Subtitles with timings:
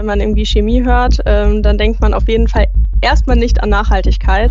[0.00, 2.68] wenn man irgendwie Chemie hört, ähm, dann denkt man auf jeden Fall
[3.02, 4.50] erstmal nicht an Nachhaltigkeit.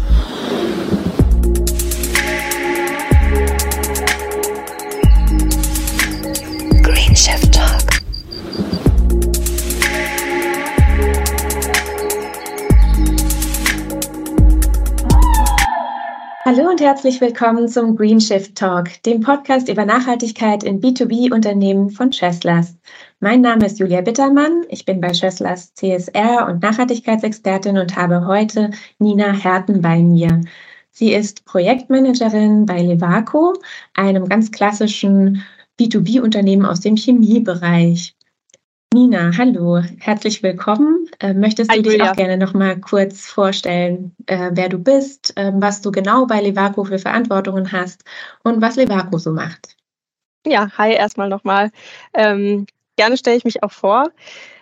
[6.83, 7.89] Green Chef Talk.
[16.45, 22.11] Hallo und herzlich willkommen zum Green Shift Talk, dem Podcast über Nachhaltigkeit in B2B-Unternehmen von
[22.11, 22.75] Cheslers.
[23.21, 24.63] Mein Name ist Julia Bittermann.
[24.69, 30.39] Ich bin bei Cheslers CSR und Nachhaltigkeitsexpertin und habe heute Nina Herten bei mir.
[30.91, 33.55] Sie ist Projektmanagerin bei Levaco,
[33.93, 35.43] einem ganz klassischen
[35.77, 38.15] B2B-Unternehmen aus dem Chemiebereich.
[38.93, 41.09] Nina, hallo, herzlich willkommen.
[41.19, 42.11] Äh, möchtest du Hi, dich Julia.
[42.11, 46.39] auch gerne noch mal kurz vorstellen, äh, wer du bist, äh, was du genau bei
[46.39, 48.01] Levaco für Verantwortungen hast
[48.45, 49.75] und was Levaco so macht?
[50.47, 51.69] Ja, hi erstmal nochmal.
[52.13, 52.65] Ähm,
[52.99, 54.11] gerne stelle ich mich auch vor.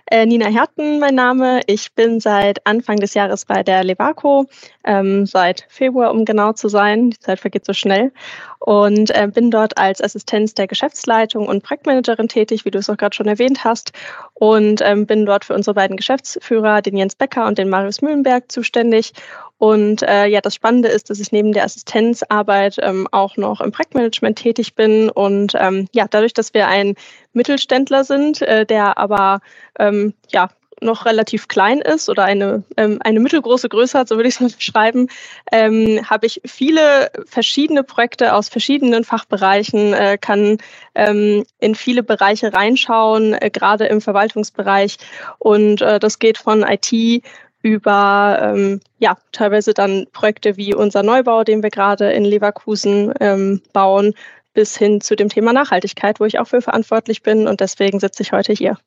[0.09, 1.61] Äh, Nina Herten, mein Name.
[1.65, 4.45] Ich bin seit Anfang des Jahres bei der Levaco,
[4.85, 7.09] ähm, seit Februar, um genau zu sein.
[7.09, 8.13] Die Zeit vergeht so schnell.
[8.59, 12.97] Und äh, bin dort als Assistenz der Geschäftsleitung und Projektmanagerin tätig, wie du es auch
[12.97, 13.91] gerade schon erwähnt hast.
[14.35, 18.51] Und ähm, bin dort für unsere beiden Geschäftsführer, den Jens Becker und den Marius Mühlenberg,
[18.51, 19.13] zuständig.
[19.57, 23.71] Und äh, ja, das Spannende ist, dass ich neben der Assistenzarbeit ähm, auch noch im
[23.71, 25.09] Projektmanagement tätig bin.
[25.09, 26.95] Und ähm, ja, dadurch, dass wir ein
[27.33, 29.41] Mittelständler sind, äh, der aber
[29.79, 30.49] ähm, ja
[30.81, 34.41] noch relativ klein ist oder eine, ähm, eine mittelgroße Größe hat, so würde ich es
[34.41, 35.07] mal beschreiben,
[35.51, 40.57] ähm, habe ich viele verschiedene Projekte aus verschiedenen Fachbereichen, äh, kann
[40.95, 44.97] ähm, in viele Bereiche reinschauen, äh, gerade im Verwaltungsbereich.
[45.39, 47.23] Und äh, das geht von IT
[47.67, 53.61] über ähm, ja teilweise dann Projekte wie unser Neubau, den wir gerade in Leverkusen ähm,
[53.73, 54.13] bauen,
[54.53, 58.23] bis hin zu dem Thema Nachhaltigkeit, wo ich auch für verantwortlich bin und deswegen sitze
[58.23, 58.77] ich heute hier.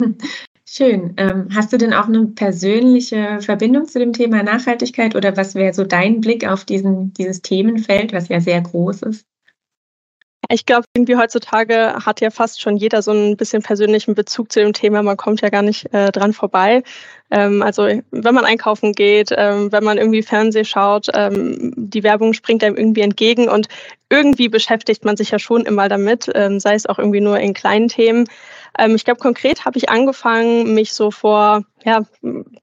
[0.66, 1.14] Schön.
[1.18, 5.74] Ähm, hast du denn auch eine persönliche Verbindung zu dem Thema Nachhaltigkeit oder was wäre
[5.74, 9.26] so dein Blick auf diesen, dieses Themenfeld, was ja sehr groß ist?
[10.50, 14.60] Ich glaube, irgendwie heutzutage hat ja fast schon jeder so ein bisschen persönlichen Bezug zu
[14.60, 15.02] dem Thema.
[15.02, 16.82] Man kommt ja gar nicht äh, dran vorbei.
[17.30, 22.32] Ähm, also wenn man einkaufen geht, ähm, wenn man irgendwie Fernseh schaut, ähm, die Werbung
[22.32, 23.68] springt einem irgendwie entgegen und
[24.10, 27.54] irgendwie beschäftigt man sich ja schon immer damit, ähm, sei es auch irgendwie nur in
[27.54, 28.26] kleinen Themen.
[28.78, 32.02] Ähm, ich glaube, konkret habe ich angefangen, mich so vor, ja,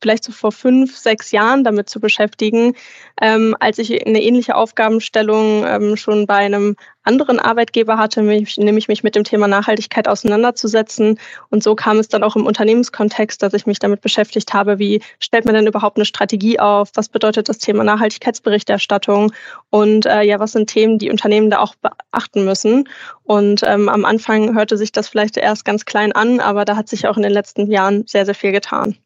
[0.02, 2.76] vielleicht so vor fünf, sechs Jahren damit zu beschäftigen,
[3.20, 9.04] ähm, als ich eine ähnliche Aufgabenstellung schon bei einem anderen Arbeitgeber hatte, mich, nämlich mich
[9.04, 11.20] mit dem Thema Nachhaltigkeit auseinanderzusetzen.
[11.50, 15.02] Und so kam es dann auch im Unternehmenskontext, dass ich mich damit beschäftigt habe, wie
[15.20, 16.92] stellt man denn überhaupt eine Strategie auf?
[16.96, 19.32] Was bedeutet das Thema Nachhaltigkeitsberichterstattung?
[19.70, 22.88] Und äh, ja, was sind Themen, die Unternehmen da auch beachten müssen?
[23.24, 26.90] Und ähm, am Anfang hörte sich das vielleicht erst ganz klein an, aber da hat
[26.90, 28.98] sich auch in den letzten Jahren sehr, sehr viel getan.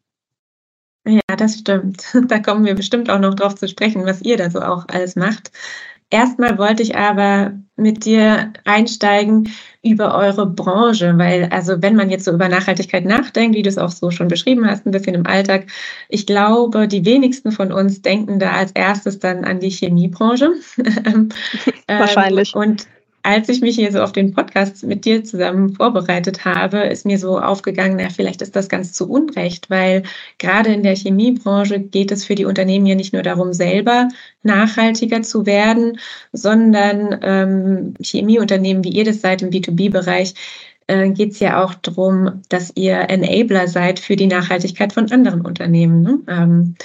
[1.06, 2.04] Ja, das stimmt.
[2.26, 5.14] Da kommen wir bestimmt auch noch drauf zu sprechen, was ihr da so auch alles
[5.14, 5.52] macht.
[6.10, 9.50] Erstmal wollte ich aber mit dir einsteigen
[9.82, 13.76] über eure Branche, weil also wenn man jetzt so über Nachhaltigkeit nachdenkt, wie du es
[13.76, 15.66] auch so schon beschrieben hast, ein bisschen im Alltag,
[16.08, 20.52] ich glaube, die wenigsten von uns denken da als erstes dann an die Chemiebranche.
[21.86, 22.54] Wahrscheinlich.
[22.54, 22.86] Ähm, und
[23.26, 27.18] als ich mich hier so auf den Podcast mit dir zusammen vorbereitet habe, ist mir
[27.18, 30.04] so aufgegangen, na, vielleicht ist das ganz zu Unrecht, weil
[30.38, 34.08] gerade in der Chemiebranche geht es für die Unternehmen ja nicht nur darum, selber
[34.44, 35.98] nachhaltiger zu werden,
[36.32, 40.34] sondern ähm, Chemieunternehmen, wie ihr das seid im B2B-Bereich,
[40.86, 45.40] äh, geht es ja auch darum, dass ihr Enabler seid für die Nachhaltigkeit von anderen
[45.40, 46.02] Unternehmen.
[46.02, 46.18] Ne?
[46.28, 46.76] Ähm,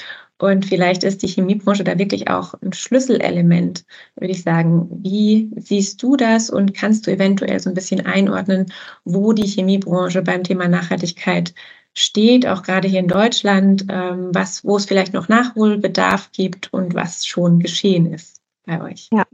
[0.42, 3.86] und vielleicht ist die Chemiebranche da wirklich auch ein Schlüsselelement,
[4.16, 4.88] würde ich sagen.
[5.04, 8.74] Wie siehst du das und kannst du eventuell so ein bisschen einordnen,
[9.06, 11.54] wo die Chemiebranche beim Thema Nachhaltigkeit
[11.94, 16.96] steht, auch gerade hier in Deutschland, ähm, was, wo es vielleicht noch Nachholbedarf gibt und
[16.96, 19.10] was schon geschehen ist bei euch?
[19.12, 19.26] Ja,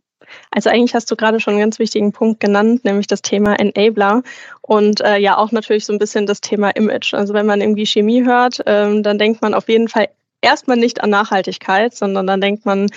[0.52, 4.24] also eigentlich hast du gerade schon einen ganz wichtigen Punkt genannt, nämlich das Thema Enabler
[4.62, 7.14] und äh, ja auch natürlich so ein bisschen das Thema Image.
[7.14, 10.10] Also wenn man irgendwie Chemie hört, ähm, dann denkt man auf jeden Fall
[10.42, 12.88] erstmal nicht an Nachhaltigkeit, sondern dann denkt man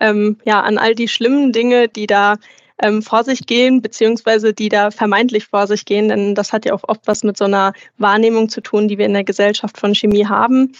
[0.00, 2.36] ähm, ja an all die schlimmen Dinge, die da
[2.82, 6.74] ähm, vor sich gehen, beziehungsweise die da vermeintlich vor sich gehen, denn das hat ja
[6.74, 9.94] auch oft was mit so einer Wahrnehmung zu tun, die wir in der Gesellschaft von
[9.94, 10.72] Chemie haben.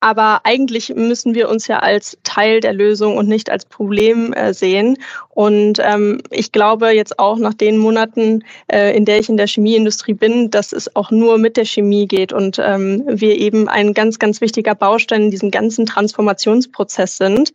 [0.00, 4.54] Aber eigentlich müssen wir uns ja als Teil der Lösung und nicht als Problem äh,
[4.54, 4.96] sehen.
[5.30, 9.48] Und ähm, ich glaube jetzt auch nach den Monaten, äh, in der ich in der
[9.48, 13.92] Chemieindustrie bin, dass es auch nur mit der Chemie geht und ähm, wir eben ein
[13.92, 17.52] ganz, ganz wichtiger Baustein in diesem ganzen Transformationsprozess sind.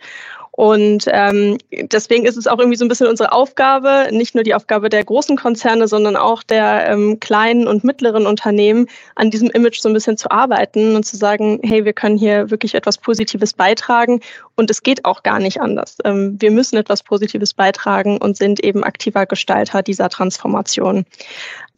[0.55, 4.53] Und ähm, deswegen ist es auch irgendwie so ein bisschen unsere Aufgabe, nicht nur die
[4.53, 8.85] Aufgabe der großen Konzerne, sondern auch der ähm, kleinen und mittleren Unternehmen,
[9.15, 12.51] an diesem Image so ein bisschen zu arbeiten und zu sagen, hey, wir können hier
[12.51, 14.19] wirklich etwas Positives beitragen.
[14.55, 15.97] Und es geht auch gar nicht anders.
[16.05, 21.03] Ähm, wir müssen etwas Positives beitragen und sind eben aktiver Gestalter dieser Transformation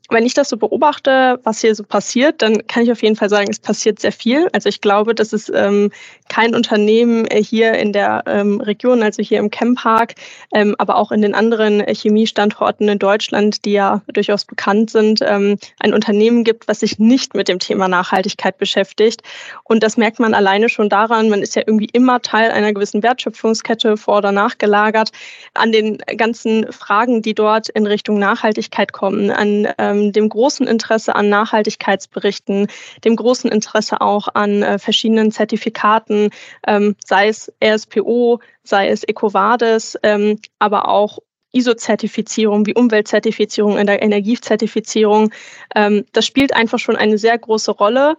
[0.10, 3.30] wenn ich das so beobachte, was hier so passiert, dann kann ich auf jeden Fall
[3.30, 4.48] sagen, es passiert sehr viel.
[4.54, 5.92] Also ich glaube, dass es ähm,
[6.30, 10.14] kein Unternehmen äh, hier in der ähm, Region, also hier im Chempark,
[10.54, 15.58] ähm, aber auch in den anderen Chemiestandorten in Deutschland, die ja durchaus bekannt sind, ähm,
[15.80, 19.22] ein Unternehmen gibt, was sich nicht mit dem Thema Nachhaltigkeit beschäftigt.
[19.64, 23.02] Und das merkt man alleine schon daran, man ist ja irgendwie immer Teil einer gewissen
[23.02, 25.12] Wertschöpfungskette vor oder nachgelagert
[25.56, 30.68] an den ganzen Fragen, die dort in Richtung Nachhaltigkeit kommen, an ähm, ähm, dem großen
[30.68, 32.68] Interesse an Nachhaltigkeitsberichten,
[33.04, 36.30] dem großen Interesse auch an äh, verschiedenen Zertifikaten,
[36.68, 41.20] ähm, sei es RSPO, sei es EcoVadis, ähm, aber auch
[41.54, 45.32] ISO-Zertifizierung, wie Umweltzertifizierung, in der Energiezertifizierung.
[45.74, 48.18] Ähm, das spielt einfach schon eine sehr große Rolle.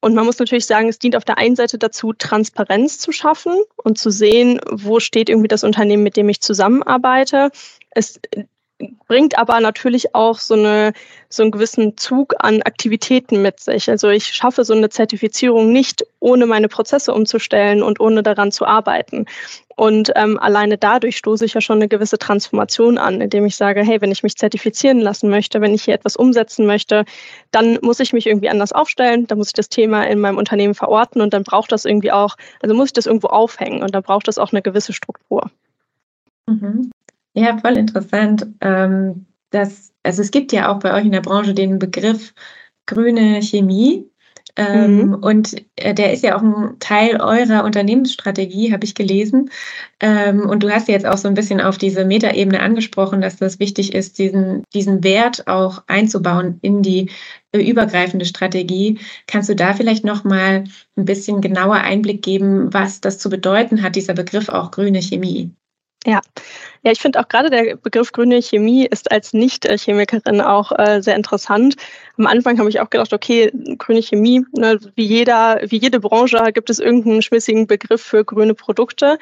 [0.00, 3.56] Und man muss natürlich sagen, es dient auf der einen Seite dazu, Transparenz zu schaffen
[3.82, 7.50] und zu sehen, wo steht irgendwie das Unternehmen, mit dem ich zusammenarbeite.
[7.90, 8.20] Es
[9.08, 10.92] bringt aber natürlich auch so, eine,
[11.28, 13.90] so einen gewissen Zug an Aktivitäten mit sich.
[13.90, 18.66] Also ich schaffe so eine Zertifizierung nicht, ohne meine Prozesse umzustellen und ohne daran zu
[18.66, 19.26] arbeiten.
[19.76, 23.82] Und ähm, alleine dadurch stoße ich ja schon eine gewisse Transformation an, indem ich sage,
[23.84, 27.04] hey, wenn ich mich zertifizieren lassen möchte, wenn ich hier etwas umsetzen möchte,
[27.52, 30.74] dann muss ich mich irgendwie anders aufstellen, dann muss ich das Thema in meinem Unternehmen
[30.74, 34.02] verorten und dann braucht das irgendwie auch, also muss ich das irgendwo aufhängen und dann
[34.02, 35.48] braucht das auch eine gewisse Struktur.
[36.48, 36.90] Mhm.
[37.38, 38.46] Ja, voll interessant.
[38.60, 42.34] Ähm, das, also es gibt ja auch bei euch in der Branche den Begriff
[42.84, 44.10] grüne Chemie.
[44.56, 45.14] Ähm, mhm.
[45.14, 49.50] Und äh, der ist ja auch ein Teil eurer Unternehmensstrategie, habe ich gelesen.
[50.00, 53.60] Ähm, und du hast jetzt auch so ein bisschen auf diese Metaebene angesprochen, dass das
[53.60, 57.08] wichtig ist, diesen, diesen Wert auch einzubauen in die
[57.52, 58.98] äh, übergreifende Strategie.
[59.28, 60.64] Kannst du da vielleicht noch mal
[60.96, 65.54] ein bisschen genauer Einblick geben, was das zu bedeuten hat, dieser Begriff auch grüne Chemie?
[66.06, 66.20] Ja,
[66.84, 71.16] ja, ich finde auch gerade der Begriff grüne Chemie ist als Nicht-Chemikerin auch äh, sehr
[71.16, 71.74] interessant.
[72.16, 76.38] Am Anfang habe ich auch gedacht, okay, grüne Chemie, ne, wie jeder, wie jede Branche
[76.54, 79.18] gibt es irgendeinen schmissigen Begriff für grüne Produkte.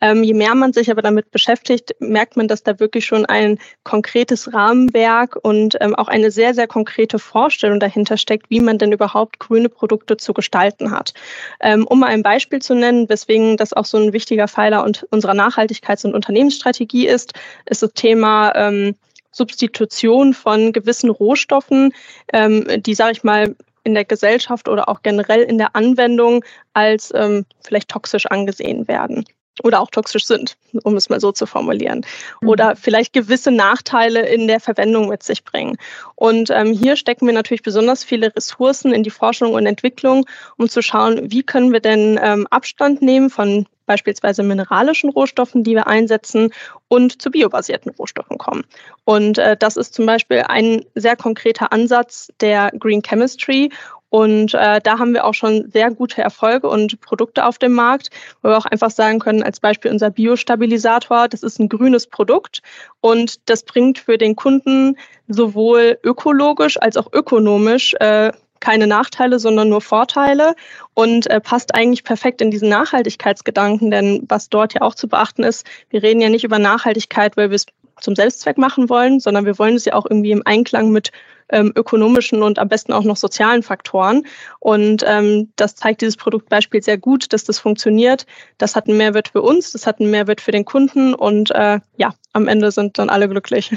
[0.00, 3.58] Ähm, je mehr man sich aber damit beschäftigt, merkt man, dass da wirklich schon ein
[3.84, 8.92] konkretes Rahmenwerk und ähm, auch eine sehr, sehr konkrete Vorstellung dahinter steckt, wie man denn
[8.92, 11.12] überhaupt grüne Produkte zu gestalten hat.
[11.60, 15.34] Ähm, um mal ein Beispiel zu nennen, weswegen das auch so ein wichtiger Pfeiler unserer
[15.34, 17.32] Nachhaltigkeits- und Unternehmensstrategie ist,
[17.66, 18.94] ist das Thema ähm,
[19.32, 21.92] Substitution von gewissen Rohstoffen,
[22.32, 26.44] ähm, die, sage ich mal, in der Gesellschaft oder auch generell in der Anwendung
[26.74, 29.24] als ähm, vielleicht toxisch angesehen werden
[29.62, 32.04] oder auch toxisch sind, um es mal so zu formulieren.
[32.44, 32.76] Oder mhm.
[32.76, 35.76] vielleicht gewisse Nachteile in der Verwendung mit sich bringen.
[36.14, 40.26] Und ähm, hier stecken wir natürlich besonders viele Ressourcen in die Forschung und Entwicklung,
[40.56, 45.74] um zu schauen, wie können wir denn ähm, Abstand nehmen von beispielsweise mineralischen Rohstoffen, die
[45.74, 46.52] wir einsetzen,
[46.86, 48.62] und zu biobasierten Rohstoffen kommen.
[49.04, 53.70] Und äh, das ist zum Beispiel ein sehr konkreter Ansatz der Green Chemistry.
[54.08, 58.10] Und äh, da haben wir auch schon sehr gute Erfolge und Produkte auf dem Markt,
[58.42, 62.62] wo wir auch einfach sagen können, als Beispiel unser Biostabilisator, das ist ein grünes Produkt
[63.00, 64.96] und das bringt für den Kunden
[65.28, 70.54] sowohl ökologisch als auch ökonomisch äh, keine Nachteile, sondern nur Vorteile
[70.94, 75.42] und äh, passt eigentlich perfekt in diesen Nachhaltigkeitsgedanken, denn was dort ja auch zu beachten
[75.42, 77.66] ist, wir reden ja nicht über Nachhaltigkeit, weil wir es
[78.00, 81.12] zum Selbstzweck machen wollen, sondern wir wollen es ja auch irgendwie im Einklang mit
[81.50, 84.26] ähm, ökonomischen und am besten auch noch sozialen Faktoren.
[84.58, 88.26] Und ähm, das zeigt dieses Produktbeispiel sehr gut, dass das funktioniert.
[88.58, 91.80] Das hat einen Mehrwert für uns, das hat einen Mehrwert für den Kunden und äh,
[91.96, 93.72] ja, am Ende sind dann alle glücklich.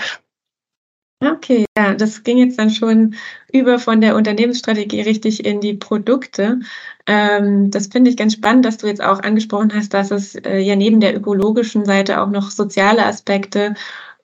[1.22, 3.16] Okay, ja, das ging jetzt dann schon
[3.52, 6.60] über von der Unternehmensstrategie richtig in die Produkte.
[7.08, 10.60] Ähm, das finde ich ganz spannend, dass du jetzt auch angesprochen hast, dass es äh,
[10.60, 13.76] ja neben der ökologischen Seite auch noch soziale Aspekte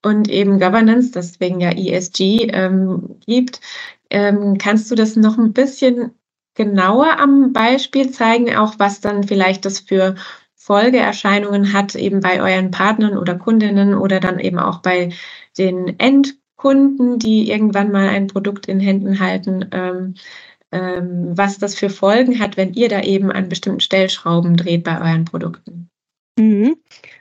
[0.01, 3.61] und eben Governance, deswegen ja ESG, ähm, gibt.
[4.09, 6.11] Ähm, kannst du das noch ein bisschen
[6.55, 10.15] genauer am Beispiel zeigen, auch was dann vielleicht das für
[10.55, 15.09] Folgeerscheinungen hat, eben bei euren Partnern oder Kundinnen oder dann eben auch bei
[15.57, 15.97] den
[16.59, 20.15] Endkunden, die irgendwann mal ein Produkt in Händen halten, ähm,
[20.71, 24.99] ähm, was das für Folgen hat, wenn ihr da eben an bestimmten Stellschrauben dreht bei
[24.99, 25.89] euren Produkten.
[26.37, 26.77] Mhm.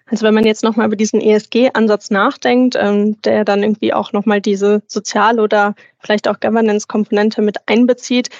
[0.06, 4.40] Also wenn man jetzt nochmal über diesen ESG-Ansatz nachdenkt, ähm, der dann irgendwie auch nochmal
[4.40, 8.30] diese soziale oder vielleicht auch Governance-Komponente mit einbezieht,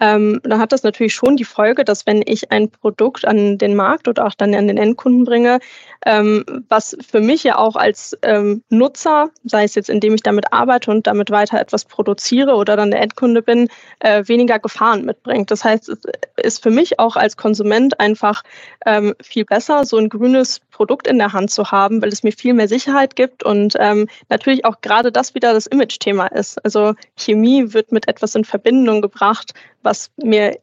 [0.00, 3.76] ähm, dann hat das natürlich schon die Folge, dass wenn ich ein Produkt an den
[3.76, 5.60] Markt oder auch dann an den Endkunden bringe,
[6.04, 10.52] ähm, was für mich ja auch als ähm, Nutzer, sei es jetzt indem ich damit
[10.52, 13.68] arbeite und damit weiter etwas produziere oder dann der Endkunde bin,
[14.00, 15.50] äh, weniger Gefahren mitbringt.
[15.50, 15.98] Das heißt, es
[16.36, 18.42] ist für mich auch als Konsument einfach
[18.86, 22.32] ähm, viel besser, so ein grünes Produkt in der Hand zu haben, weil es mir
[22.32, 26.62] viel mehr Sicherheit gibt und ähm, natürlich auch gerade das wieder das Image-Thema ist.
[26.64, 30.58] Also Chemie wird mit etwas in Verbindung gebracht, was mir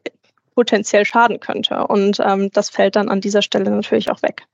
[0.54, 1.86] potenziell schaden könnte.
[1.86, 4.44] Und ähm, das fällt dann an dieser Stelle natürlich auch weg.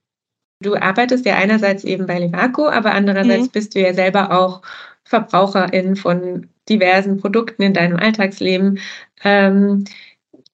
[0.62, 3.50] Du arbeitest ja einerseits eben bei Levaco, aber andererseits mhm.
[3.50, 4.62] bist du ja selber auch
[5.03, 8.79] Verbraucherin von diversen Produkten in deinem Alltagsleben.
[9.25, 9.85] Ähm,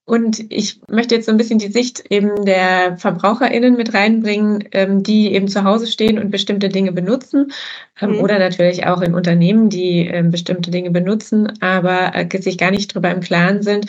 [0.07, 5.03] und ich möchte jetzt so ein bisschen die Sicht eben der VerbraucherInnen mit reinbringen, ähm,
[5.03, 7.53] die eben zu Hause stehen und bestimmte Dinge benutzen.
[8.01, 8.21] Ähm, mhm.
[8.21, 12.93] Oder natürlich auch in Unternehmen, die ähm, bestimmte Dinge benutzen, aber äh, sich gar nicht
[12.93, 13.87] darüber im Klaren sind,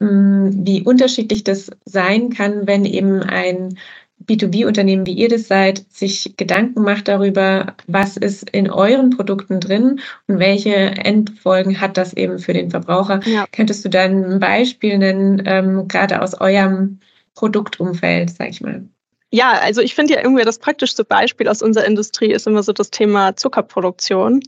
[0.00, 3.78] mh, mm, wie unterschiedlich das sein kann, wenn eben ein
[4.26, 10.00] B2B-Unternehmen, wie ihr das seid, sich Gedanken macht darüber, was ist in euren Produkten drin
[10.26, 13.20] und welche Endfolgen hat das eben für den Verbraucher.
[13.26, 13.46] Ja.
[13.52, 17.00] Könntest du dann ein Beispiel nennen, ähm, gerade aus eurem
[17.34, 18.84] Produktumfeld, sag ich mal?
[19.30, 22.72] Ja, also ich finde ja irgendwie das praktischste Beispiel aus unserer Industrie ist immer so
[22.72, 24.40] das Thema Zuckerproduktion.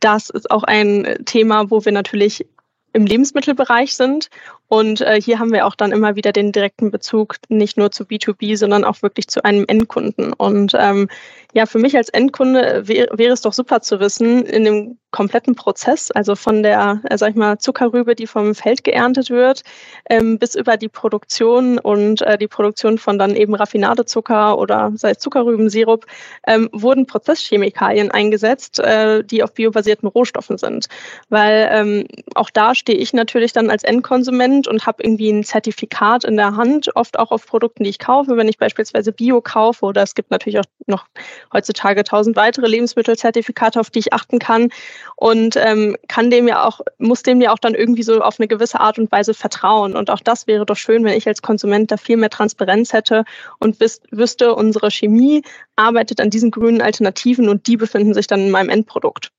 [0.00, 2.46] Das ist auch ein Thema, wo wir natürlich
[2.92, 4.30] im Lebensmittelbereich sind
[4.68, 8.04] und äh, hier haben wir auch dann immer wieder den direkten Bezug nicht nur zu
[8.04, 10.32] B2B, sondern auch wirklich zu einem Endkunden.
[10.32, 11.08] Und ähm,
[11.52, 15.54] ja, für mich als Endkunde wäre wär es doch super zu wissen, in dem kompletten
[15.54, 19.62] Prozess, also von der, äh, sag ich mal, Zuckerrübe, die vom Feld geerntet wird,
[20.10, 25.12] ähm, bis über die Produktion und äh, die Produktion von dann eben Raffinadezucker oder sei
[25.12, 26.04] es Zuckerrübensirup,
[26.46, 30.88] ähm, wurden Prozesschemikalien eingesetzt, äh, die auf biobasierten Rohstoffen sind.
[31.30, 35.44] Weil ähm, auch da stehe ich natürlich dann als Endkonsument Prozent und habe irgendwie ein
[35.44, 38.36] Zertifikat in der Hand, oft auch auf Produkten, die ich kaufe.
[38.36, 41.06] Wenn ich beispielsweise Bio kaufe oder es gibt natürlich auch noch
[41.52, 44.70] heutzutage tausend weitere Lebensmittelzertifikate, auf die ich achten kann
[45.16, 48.48] und ähm, kann dem ja auch, muss dem ja auch dann irgendwie so auf eine
[48.48, 49.96] gewisse Art und Weise vertrauen.
[49.96, 53.24] Und auch das wäre doch schön, wenn ich als Konsument da viel mehr Transparenz hätte
[53.58, 53.78] und
[54.10, 55.42] wüsste, unsere Chemie
[55.76, 59.30] arbeitet an diesen grünen Alternativen und die befinden sich dann in meinem Endprodukt.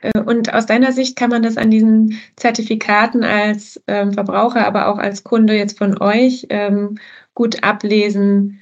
[0.00, 4.88] Äh, und aus deiner Sicht kann man das an diesen Zertifikaten als ähm, Verbraucher, aber
[4.88, 6.98] auch als Kunde jetzt von euch ähm,
[7.34, 8.60] gut ablesen,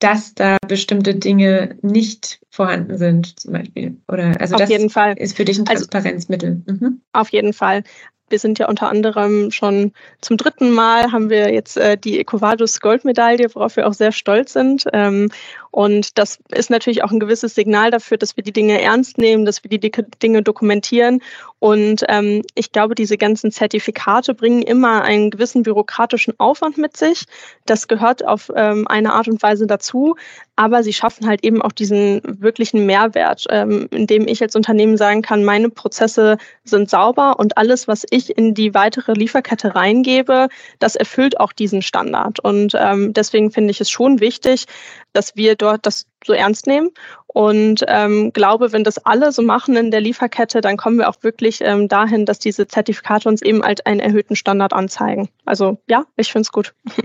[0.00, 3.96] dass da bestimmte Dinge nicht vorhanden sind, zum Beispiel.
[4.08, 5.14] Oder also auf das jeden Fall.
[5.18, 6.62] ist für dich ein also Transparenzmittel.
[6.66, 7.00] Also, mhm.
[7.12, 7.84] Auf jeden Fall.
[8.30, 12.80] Wir sind ja unter anderem schon zum dritten Mal haben wir jetzt äh, die Ecovadus
[12.80, 14.84] Goldmedaille, worauf wir auch sehr stolz sind.
[14.92, 15.30] Ähm,
[15.70, 19.44] und das ist natürlich auch ein gewisses Signal dafür, dass wir die Dinge ernst nehmen,
[19.44, 19.90] dass wir die
[20.22, 21.22] Dinge dokumentieren.
[21.60, 27.24] Und ähm, ich glaube, diese ganzen Zertifikate bringen immer einen gewissen bürokratischen Aufwand mit sich.
[27.66, 30.16] Das gehört auf ähm, eine Art und Weise dazu.
[30.56, 35.22] Aber sie schaffen halt eben auch diesen wirklichen Mehrwert, ähm, indem ich als Unternehmen sagen
[35.22, 40.48] kann, meine Prozesse sind sauber und alles, was ich in die weitere Lieferkette reingebe,
[40.78, 42.40] das erfüllt auch diesen Standard.
[42.40, 44.66] Und ähm, deswegen finde ich es schon wichtig,
[45.12, 46.90] dass wir dort das so ernst nehmen
[47.26, 51.22] und ähm, glaube, wenn das alle so machen in der Lieferkette, dann kommen wir auch
[51.22, 55.28] wirklich ähm, dahin, dass diese Zertifikate uns eben als einen erhöhten Standard anzeigen.
[55.44, 56.74] Also ja, ich finde es gut.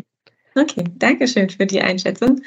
[0.57, 2.41] Okay, danke schön für die Einschätzung.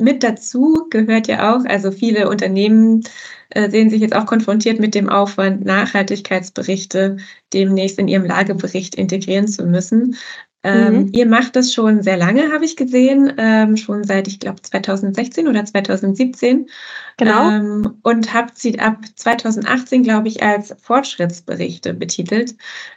[0.00, 3.04] Mit dazu gehört ja auch, also viele Unternehmen
[3.50, 7.18] äh, sehen sich jetzt auch konfrontiert mit dem Aufwand, Nachhaltigkeitsberichte
[7.52, 10.16] demnächst in ihrem Lagebericht integrieren zu müssen.
[10.64, 11.08] Ähm, mhm.
[11.12, 15.46] Ihr macht das schon sehr lange, habe ich gesehen, ähm, schon seit, ich glaube, 2016
[15.46, 16.70] oder 2017.
[17.18, 17.50] Genau.
[17.50, 22.56] Ähm, und habt sie ab 2018, glaube ich, als Fortschrittsberichte betitelt.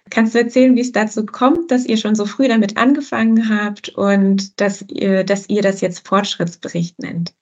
[0.09, 3.89] Kannst du erzählen, wie es dazu kommt, dass ihr schon so früh damit angefangen habt
[3.89, 7.33] und dass ihr, dass ihr das jetzt Fortschrittsbericht nennt?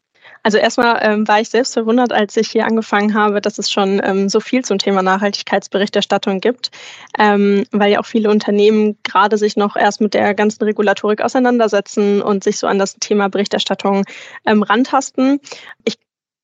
[0.45, 3.99] Also erstmal ähm, war ich selbst verwundert, als ich hier angefangen habe, dass es schon
[4.03, 6.69] ähm, so viel zum Thema Nachhaltigkeitsberichterstattung gibt,
[7.17, 12.21] ähm, weil ja auch viele Unternehmen gerade sich noch erst mit der ganzen Regulatorik auseinandersetzen
[12.21, 14.05] und sich so an das Thema Berichterstattung
[14.45, 15.39] ähm, rantasten.
[15.83, 15.97] Ich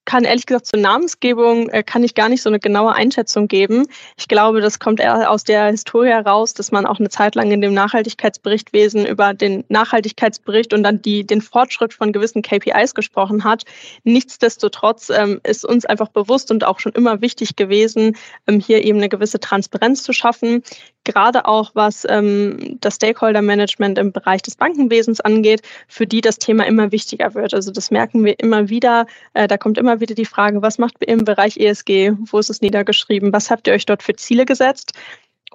[0.05, 3.87] kann ehrlich gesagt zur Namensgebung äh, kann ich gar nicht so eine genaue Einschätzung geben.
[4.17, 7.51] Ich glaube, das kommt eher aus der Historie heraus, dass man auch eine Zeit lang
[7.51, 13.43] in dem Nachhaltigkeitsberichtwesen über den Nachhaltigkeitsbericht und dann die, den Fortschritt von gewissen KPIs gesprochen
[13.43, 13.63] hat.
[14.03, 18.17] Nichtsdestotrotz ähm, ist uns einfach bewusst und auch schon immer wichtig gewesen,
[18.47, 20.63] ähm, hier eben eine gewisse Transparenz zu schaffen
[21.03, 26.65] gerade auch was ähm, das Stakeholder-Management im Bereich des Bankenwesens angeht, für die das Thema
[26.65, 27.53] immer wichtiger wird.
[27.53, 29.05] Also das merken wir immer wieder.
[29.33, 32.13] Äh, da kommt immer wieder die Frage, was macht ihr im Bereich ESG?
[32.31, 33.33] Wo ist es niedergeschrieben?
[33.33, 34.93] Was habt ihr euch dort für Ziele gesetzt?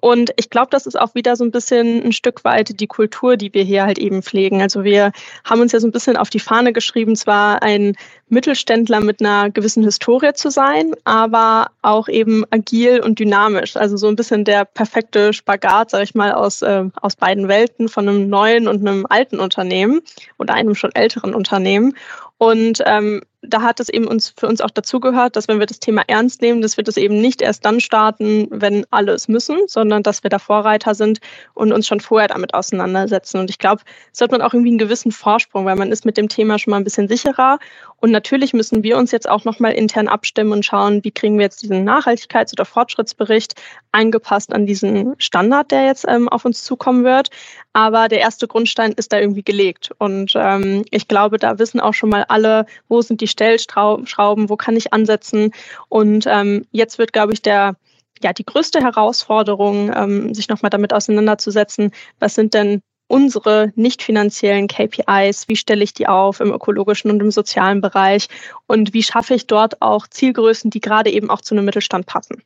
[0.03, 3.39] Und ich glaube, das ist auch wieder so ein bisschen ein Stück weit die Kultur,
[3.39, 4.61] die wir hier halt eben pflegen.
[4.61, 5.11] Also wir
[5.45, 7.97] haben uns ja so ein bisschen auf die Fahne geschrieben, zwar ein
[8.29, 13.77] Mittelständler mit einer gewissen Historie zu sein, aber auch eben agil und dynamisch.
[13.77, 17.89] Also so ein bisschen der perfekte Spagat, sage ich mal, aus, äh, aus beiden Welten,
[17.89, 20.03] von einem neuen und einem alten Unternehmen
[20.39, 21.95] oder einem schon älteren Unternehmen.
[22.39, 25.81] Und ähm, da hat es eben uns für uns auch dazugehört, dass wenn wir das
[25.81, 29.61] Thema ernst nehmen, dass wir das eben nicht erst dann starten, wenn alle es müssen,
[29.69, 31.21] sondern dass wir da Vorreiter sind
[31.55, 33.39] und uns schon vorher damit auseinandersetzen.
[33.39, 36.17] Und ich glaube, es hat man auch irgendwie einen gewissen Vorsprung, weil man ist mit
[36.17, 37.59] dem Thema schon mal ein bisschen sicherer.
[38.01, 41.45] Und natürlich müssen wir uns jetzt auch nochmal intern abstimmen und schauen, wie kriegen wir
[41.45, 43.55] jetzt diesen Nachhaltigkeits- oder Fortschrittsbericht
[43.93, 47.31] angepasst an diesen Standard, der jetzt ähm, auf uns zukommen wird.
[47.73, 49.91] Aber der erste Grundstein ist da irgendwie gelegt.
[49.99, 54.57] Und ähm, ich glaube, da wissen auch schon mal alle, wo sind die Stellschrauben, wo
[54.57, 55.53] kann ich ansetzen.
[55.89, 57.77] Und ähm, jetzt wird, glaube ich, der
[58.23, 64.69] ja, die größte Herausforderung, ähm, sich nochmal damit auseinanderzusetzen, was sind denn unsere nicht finanziellen
[64.69, 68.29] KPIs, wie stelle ich die auf im ökologischen und im sozialen Bereich
[68.67, 72.43] und wie schaffe ich dort auch Zielgrößen, die gerade eben auch zu einem Mittelstand passen.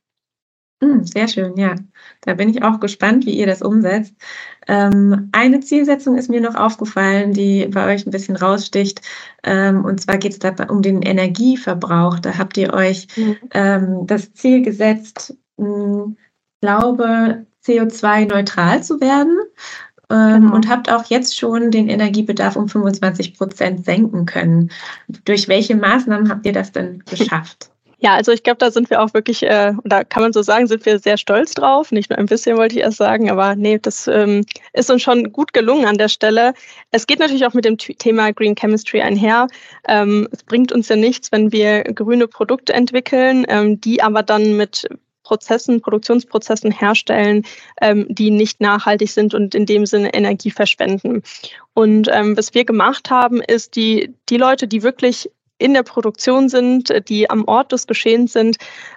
[0.82, 1.74] Hm, sehr schön, ja.
[2.22, 4.14] Da bin ich auch gespannt, wie ihr das umsetzt.
[4.66, 9.02] Ähm, eine Zielsetzung ist mir noch aufgefallen, die bei euch ein bisschen raussticht.
[9.42, 12.18] Ähm, und zwar geht es dabei um den Energieverbrauch.
[12.20, 13.36] Da habt ihr euch mhm.
[13.52, 16.16] ähm, das Ziel gesetzt, hm,
[16.62, 19.38] glaube, CO2-neutral zu werden.
[20.10, 20.54] Ähm, genau.
[20.54, 24.70] Und habt auch jetzt schon den Energiebedarf um 25 Prozent senken können.
[25.24, 27.70] Durch welche Maßnahmen habt ihr das denn geschafft?
[28.02, 30.66] Ja, also ich glaube, da sind wir auch wirklich, äh, da kann man so sagen,
[30.66, 31.92] sind wir sehr stolz drauf.
[31.92, 35.32] Nicht nur ein bisschen wollte ich erst sagen, aber nee, das ähm, ist uns schon
[35.32, 36.54] gut gelungen an der Stelle.
[36.92, 39.48] Es geht natürlich auch mit dem Thema Green Chemistry einher.
[39.86, 44.56] Ähm, es bringt uns ja nichts, wenn wir grüne Produkte entwickeln, ähm, die aber dann
[44.56, 44.88] mit
[45.30, 47.44] Prozessen, Produktionsprozessen herstellen,
[47.80, 51.22] ähm, die nicht nachhaltig sind und in dem Sinne Energie verschwenden.
[51.72, 56.48] Und ähm, was wir gemacht haben, ist die, die Leute, die wirklich in der Produktion
[56.48, 58.56] sind, die am Ort des Geschehens sind,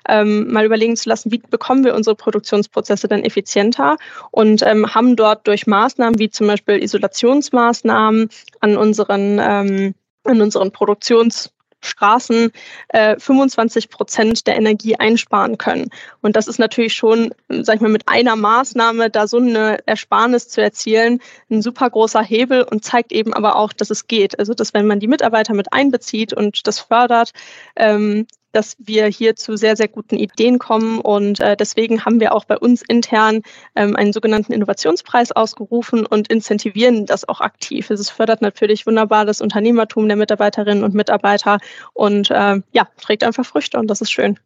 [0.10, 3.98] ähm, mal überlegen zu lassen, wie bekommen wir unsere Produktionsprozesse dann effizienter
[4.32, 8.30] und ähm, haben dort durch Maßnahmen wie zum Beispiel Isolationsmaßnahmen
[8.62, 11.53] an unseren, ähm, an unseren Produktions
[11.84, 12.52] Straßen
[12.90, 15.90] äh, 25 Prozent der Energie einsparen können.
[16.22, 20.50] Und das ist natürlich schon, sag ich mal, mit einer Maßnahme da so eine Ersparnis
[20.50, 21.20] zu erzielen,
[21.50, 24.40] ein super großer Hebel und zeigt eben aber auch, dass es geht.
[24.40, 27.32] Also dass wenn man die Mitarbeiter mit einbezieht und das fördert,
[27.76, 31.00] ähm, dass wir hier zu sehr, sehr guten Ideen kommen.
[31.00, 33.42] Und äh, deswegen haben wir auch bei uns intern
[33.76, 37.90] ähm, einen sogenannten Innovationspreis ausgerufen und incentivieren das auch aktiv.
[37.90, 41.58] Es fördert natürlich wunderbar das Unternehmertum der Mitarbeiterinnen und Mitarbeiter
[41.94, 44.40] und äh, ja, trägt einfach Früchte und das ist schön.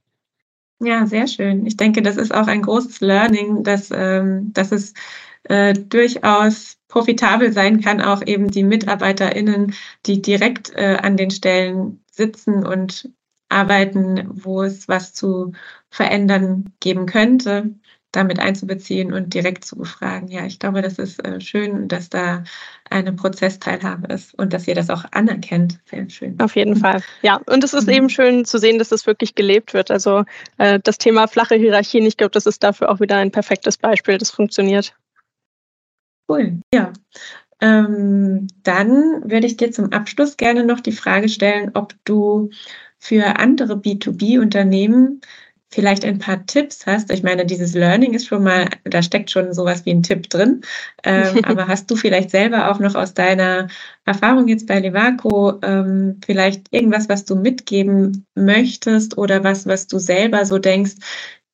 [0.80, 1.66] Ja, sehr schön.
[1.66, 4.94] Ich denke, das ist auch ein großes Learning, dass, ähm, dass es
[5.44, 9.74] äh, durchaus profitabel sein kann, auch eben die MitarbeiterInnen,
[10.06, 13.10] die direkt äh, an den Stellen sitzen und
[13.50, 15.54] arbeiten, wo es was zu
[15.90, 17.76] verändern geben könnte,
[18.12, 20.30] damit einzubeziehen und direkt zu befragen.
[20.30, 22.44] Ja, ich glaube, das ist äh, schön, dass da
[22.90, 25.80] eine Prozessteilhabe ist und dass ihr das auch anerkennt.
[25.86, 26.40] Sehr schön.
[26.40, 27.02] Auf jeden Fall.
[27.22, 27.94] Ja, und es ist mhm.
[27.94, 29.92] eben schön zu sehen, dass das wirklich gelebt wird.
[29.92, 30.24] Also
[30.58, 34.18] äh, das Thema flache Hierarchien, ich glaube, das ist dafür auch wieder ein perfektes Beispiel,
[34.18, 34.96] das funktioniert.
[36.30, 36.94] Cool, ja.
[37.60, 42.52] Ähm, dann würde ich dir zum Abschluss gerne noch die Frage stellen, ob du
[43.00, 45.22] für andere B2B-Unternehmen
[45.70, 47.12] vielleicht ein paar Tipps hast.
[47.12, 50.62] Ich meine, dieses Learning ist schon mal, da steckt schon sowas wie ein Tipp drin.
[51.04, 53.68] Ähm, aber hast du vielleicht selber auch noch aus deiner
[54.06, 60.00] Erfahrung jetzt bei Levaco ähm, vielleicht irgendwas, was du mitgeben möchtest oder was, was du
[60.00, 60.96] selber so denkst,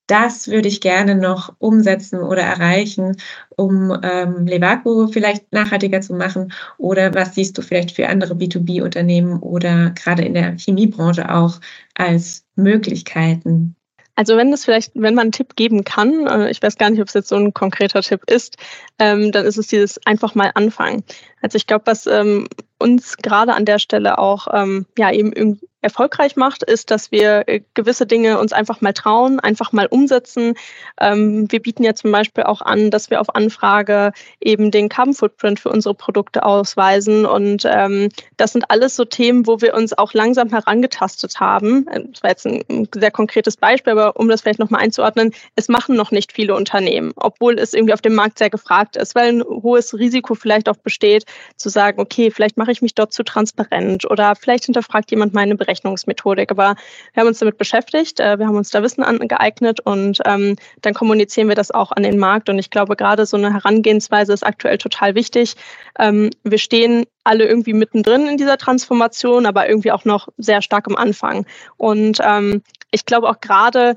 [0.07, 3.15] das würde ich gerne noch umsetzen oder erreichen,
[3.55, 6.51] um ähm, Levaco vielleicht nachhaltiger zu machen?
[6.77, 11.59] Oder was siehst du vielleicht für andere B2B-Unternehmen oder gerade in der Chemiebranche auch
[11.95, 13.75] als Möglichkeiten?
[14.15, 17.01] Also wenn es vielleicht, wenn man einen Tipp geben kann, äh, ich weiß gar nicht,
[17.01, 18.57] ob es jetzt so ein konkreter Tipp ist,
[18.99, 21.03] ähm, dann ist es dieses einfach mal anfangen.
[21.41, 26.35] Also ich glaube, was ähm, uns gerade an der Stelle auch ähm, ja eben erfolgreich
[26.35, 30.55] macht, ist, dass wir äh, gewisse Dinge uns einfach mal trauen, einfach mal umsetzen.
[30.99, 35.13] Ähm, wir bieten ja zum Beispiel auch an, dass wir auf Anfrage eben den Carbon
[35.13, 37.25] Footprint für unsere Produkte ausweisen.
[37.25, 41.85] Und ähm, das sind alles so Themen, wo wir uns auch langsam herangetastet haben.
[41.87, 45.67] Äh, das war jetzt ein sehr konkretes Beispiel, aber um das vielleicht nochmal einzuordnen, es
[45.67, 49.33] machen noch nicht viele Unternehmen, obwohl es irgendwie auf dem Markt sehr gefragt ist, weil
[49.33, 51.25] ein hohes Risiko vielleicht auch besteht,
[51.57, 55.55] zu sagen, okay, vielleicht mache ich mich dort zu transparent oder vielleicht hinterfragt jemand meine
[55.55, 56.51] Berechnung Berechnungsmethodik.
[56.51, 56.75] Aber
[57.13, 60.93] wir haben uns damit beschäftigt, äh, wir haben uns da Wissen angeeignet und ähm, dann
[60.93, 62.49] kommunizieren wir das auch an den Markt.
[62.49, 65.55] Und ich glaube, gerade so eine Herangehensweise ist aktuell total wichtig.
[65.99, 70.87] Ähm, wir stehen alle irgendwie mittendrin in dieser Transformation, aber irgendwie auch noch sehr stark
[70.87, 71.45] am Anfang.
[71.77, 73.95] Und ähm, ich glaube auch gerade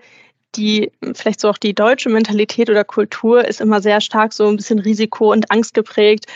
[0.57, 4.57] die, vielleicht so auch die deutsche Mentalität oder Kultur ist immer sehr stark so ein
[4.57, 6.27] bisschen Risiko und Angst geprägt.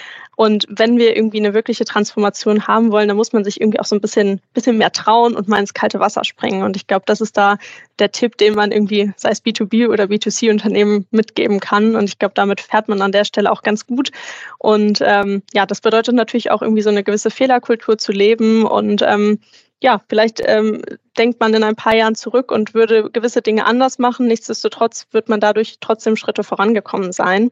[0.40, 3.84] Und wenn wir irgendwie eine wirkliche Transformation haben wollen, dann muss man sich irgendwie auch
[3.84, 6.62] so ein bisschen, bisschen mehr trauen und mal ins kalte Wasser springen.
[6.62, 7.58] Und ich glaube, das ist da
[7.98, 11.94] der Tipp, den man irgendwie, sei es B2B oder B2C-Unternehmen, mitgeben kann.
[11.94, 14.12] Und ich glaube, damit fährt man an der Stelle auch ganz gut.
[14.56, 19.02] Und ähm, ja, das bedeutet natürlich auch irgendwie so eine gewisse Fehlerkultur zu leben und
[19.02, 19.40] ähm,
[19.82, 20.82] ja, vielleicht ähm,
[21.16, 24.26] denkt man in ein paar Jahren zurück und würde gewisse Dinge anders machen.
[24.26, 27.50] Nichtsdestotrotz wird man dadurch trotzdem Schritte vorangekommen sein.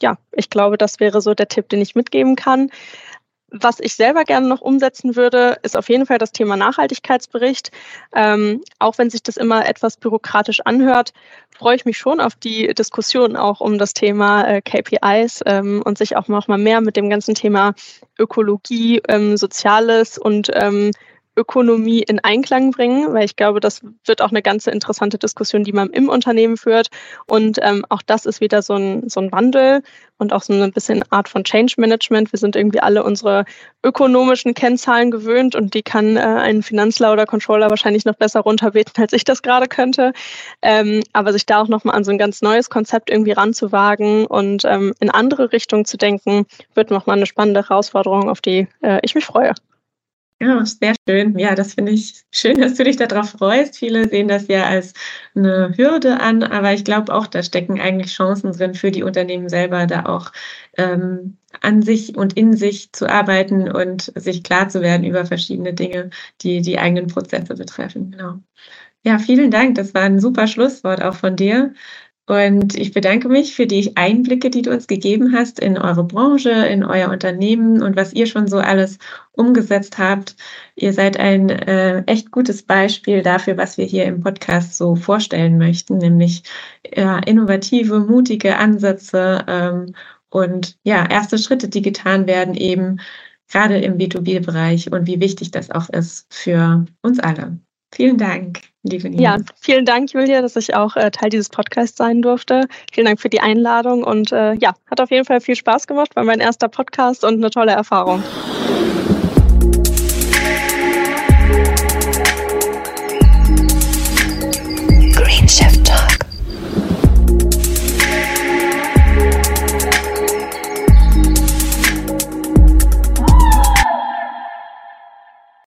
[0.00, 2.70] Ja, ich glaube, das wäre so der Tipp, den ich mitgeben kann.
[3.56, 7.70] Was ich selber gerne noch umsetzen würde, ist auf jeden Fall das Thema Nachhaltigkeitsbericht.
[8.12, 11.12] Ähm, auch wenn sich das immer etwas bürokratisch anhört,
[11.56, 15.98] freue ich mich schon auf die Diskussion auch um das Thema äh, KPIs ähm, und
[15.98, 17.74] sich auch noch mal mehr mit dem ganzen Thema
[18.18, 20.90] Ökologie, ähm, Soziales und ähm,
[21.36, 25.72] Ökonomie in Einklang bringen, weil ich glaube, das wird auch eine ganz interessante Diskussion, die
[25.72, 26.88] man im Unternehmen führt.
[27.26, 29.82] Und ähm, auch das ist wieder so ein, so ein Wandel
[30.18, 32.32] und auch so ein bisschen Art von Change Management.
[32.32, 33.44] Wir sind irgendwie alle unsere
[33.82, 39.02] ökonomischen Kennzahlen gewöhnt und die kann äh, ein Finanzler oder Controller wahrscheinlich noch besser runterbeten,
[39.02, 40.12] als ich das gerade könnte.
[40.62, 44.64] Ähm, aber sich da auch nochmal an so ein ganz neues Konzept irgendwie ranzuwagen und
[44.64, 49.14] ähm, in andere Richtungen zu denken, wird nochmal eine spannende Herausforderung, auf die äh, ich
[49.14, 49.52] mich freue.
[50.44, 51.38] Ja, sehr schön.
[51.38, 53.78] Ja, das finde ich schön, dass du dich darauf freust.
[53.78, 54.92] Viele sehen das ja als
[55.34, 59.48] eine Hürde an, aber ich glaube auch, da stecken eigentlich Chancen drin für die Unternehmen
[59.48, 60.32] selber, da auch
[60.76, 65.72] ähm, an sich und in sich zu arbeiten und sich klar zu werden über verschiedene
[65.72, 66.10] Dinge,
[66.42, 68.10] die die eigenen Prozesse betreffen.
[68.10, 68.40] Genau.
[69.04, 69.74] Ja, vielen Dank.
[69.76, 71.74] Das war ein super Schlusswort auch von dir.
[72.26, 76.50] Und ich bedanke mich für die Einblicke, die du uns gegeben hast in eure Branche,
[76.50, 78.98] in euer Unternehmen und was ihr schon so alles
[79.32, 80.34] umgesetzt habt.
[80.74, 85.58] Ihr seid ein äh, echt gutes Beispiel dafür, was wir hier im Podcast so vorstellen
[85.58, 86.44] möchten, nämlich
[86.96, 89.94] ja, innovative, mutige Ansätze ähm,
[90.30, 93.00] und ja, erste Schritte, die getan werden, eben
[93.48, 97.58] gerade im B2B-Bereich und wie wichtig das auch ist für uns alle.
[97.94, 99.22] Vielen Dank, liebe Nina.
[99.22, 102.66] Ja, vielen Dank, Julia, dass ich auch äh, Teil dieses Podcasts sein durfte.
[102.92, 106.16] Vielen Dank für die Einladung und äh, ja, hat auf jeden Fall viel Spaß gemacht,
[106.16, 108.22] war mein erster Podcast und eine tolle Erfahrung.